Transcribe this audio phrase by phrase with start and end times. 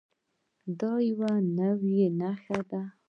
[0.79, 2.81] دا د یوې نوعې نښه ده.